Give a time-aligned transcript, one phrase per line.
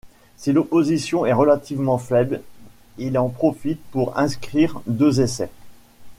[0.35, 2.41] Si l'opposition est relativement faible,
[2.97, 5.51] il en profite pour inscrire deux essais.